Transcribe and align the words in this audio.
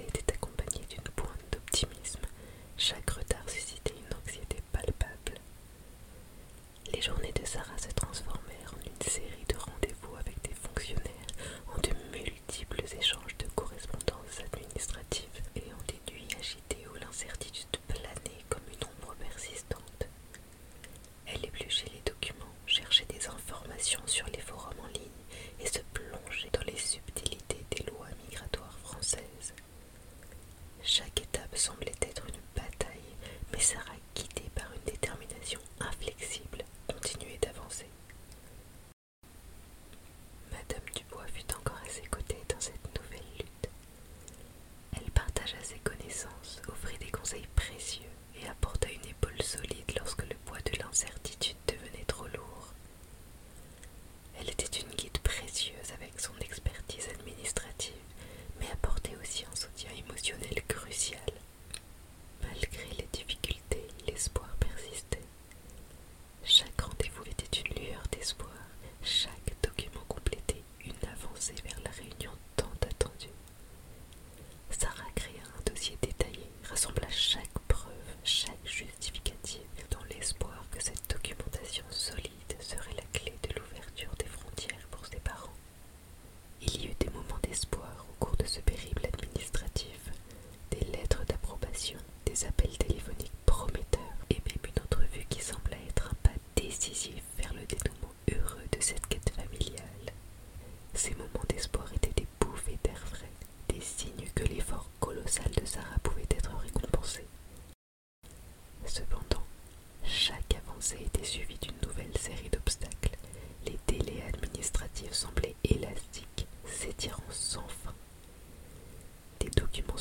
était 0.00 0.32
accompagnée 0.32 0.84
d'une 0.88 1.02
pointe 1.14 1.40
d'optimisme. 1.52 2.20
Chaque 2.76 3.10
retard 3.10 3.48
suscitait 3.48 3.94
une 3.94 4.16
anxiété 4.16 4.56
palpable. 4.72 5.38
Les 6.92 7.00
journées 7.02 7.32
de 7.40 7.46
Sarah 7.46 7.78
se 7.78 7.88
transformaient 7.94 8.41
ayude. 60.22 60.51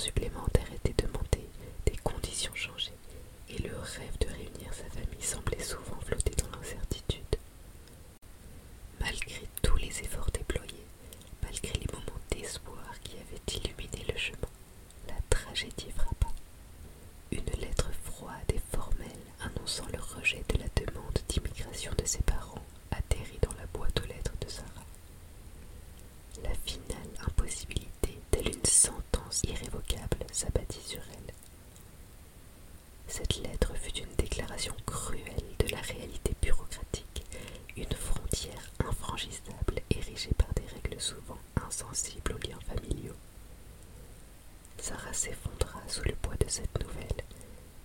Supplémentaires 0.01 0.73
étaient 0.73 1.05
demandée, 1.05 1.47
des 1.85 1.95
conditions 1.97 2.55
changeaient, 2.55 2.97
et 3.49 3.59
le 3.61 3.69
rêve 3.77 4.17
de 4.19 4.25
réunir 4.25 4.73
sa 4.73 4.85
famille 4.85 5.21
semblait 5.21 5.61
souvent 5.61 5.99
flotter 6.03 6.33
dans 6.41 6.57
l'incertitude. 6.57 7.35
Malgré 8.99 9.47
tous 9.61 9.75
les 9.75 9.99
efforts 9.99 10.31
déployés, 10.33 10.87
malgré 11.43 11.73
les 11.73 11.85
moments 11.93 12.19
d'espoir 12.31 12.99
qui 13.03 13.11
avaient 13.17 13.59
illuminé 13.59 14.11
le 14.11 14.17
chemin, 14.17 14.49
la 15.07 15.13
tragédie 15.29 15.91
frappa. 15.95 16.29
Une 17.31 17.61
lettre 17.61 17.91
froide 18.03 18.51
et 18.55 18.75
formelle 18.75 19.05
annonçant 19.39 19.85
le 19.93 19.99
rejet 19.99 20.43
de 20.49 20.57
la 20.57 20.83
demande 20.83 21.19
d'immigration 21.29 21.91
de 21.95 22.05
ses 22.05 22.23
parents. 22.23 22.30
s'abattit 30.41 30.81
sur 30.81 31.01
elle. 31.13 31.33
Cette 33.07 33.37
lettre 33.43 33.75
fut 33.75 33.99
une 33.99 34.15
déclaration 34.17 34.73
cruelle 34.87 35.43
de 35.59 35.67
la 35.67 35.79
réalité 35.81 36.33
bureaucratique, 36.41 37.23
une 37.77 37.93
frontière 37.93 38.71
infranchissable 38.79 39.81
érigée 39.91 40.33
par 40.39 40.51
des 40.55 40.65
règles 40.65 40.99
souvent 40.99 41.37
insensibles 41.63 42.33
aux 42.33 42.47
liens 42.47 42.59
familiaux. 42.67 43.15
Sarah 44.79 45.13
s'effondra 45.13 45.79
sous 45.87 46.05
le 46.05 46.15
poids 46.15 46.37
de 46.43 46.49
cette 46.49 46.81
nouvelle, 46.81 47.23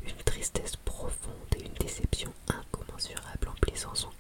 une 0.06 0.24
tristesse 0.24 0.76
profonde 0.76 1.56
et 1.58 1.64
une 1.66 1.74
déception 1.74 2.32
incommensurable 2.48 3.48
emplissant 3.48 3.94
son 3.94 4.10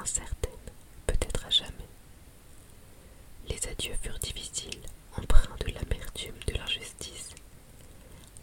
incertaine, 0.00 0.50
peut-être 1.06 1.44
à 1.46 1.50
jamais. 1.50 1.88
Les 3.48 3.68
adieux 3.68 3.94
furent 4.00 4.18
difficiles, 4.18 4.80
empreints 5.16 5.56
de 5.60 5.72
l'amertume 5.72 6.38
de 6.46 6.54
l'injustice. 6.54 7.30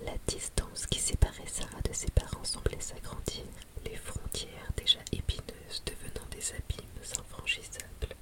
La 0.05 0.13
distance 0.27 0.85
qui 0.87 0.99
séparait 0.99 1.47
Sarah 1.47 1.81
de 1.81 1.93
ses 1.93 2.11
parents 2.11 2.43
semblait 2.43 2.79
s'agrandir, 2.79 3.43
les 3.85 3.95
frontières 3.95 4.71
déjà 4.75 4.99
épineuses 5.11 5.83
devenant 5.85 6.27
des 6.31 6.51
abîmes 6.51 7.19
infranchissables. 7.19 8.15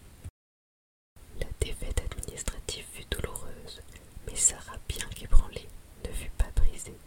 La 1.39 1.47
défaite 1.59 2.01
administrative 2.11 2.85
fut 2.93 3.05
douloureuse, 3.11 3.81
mais 4.27 4.35
Sarah, 4.35 4.77
bien 4.87 5.05
qu'ébranlée, 5.13 5.67
ne 6.05 6.11
fut 6.13 6.31
pas 6.37 6.49
brisée. 6.55 6.97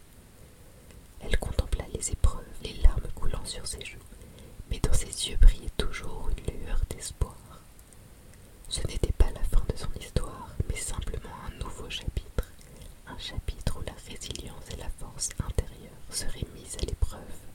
Elle 1.21 1.37
contempla 1.39 1.85
les 1.93 2.11
épreuves, 2.11 2.45
les 2.63 2.73
larmes 2.83 3.07
coulant 3.15 3.45
sur 3.45 3.65
ses 3.65 3.83
serait 16.19 16.45
mise 16.53 16.75
à 16.81 16.85
l'épreuve. 16.85 17.48